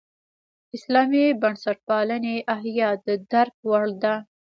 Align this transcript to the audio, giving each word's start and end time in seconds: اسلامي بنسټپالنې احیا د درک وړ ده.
اسلامي 0.75 1.25
بنسټپالنې 1.41 2.35
احیا 2.55 2.89
د 3.05 3.07
درک 3.31 3.55
وړ 3.69 3.85
ده. 4.03 4.15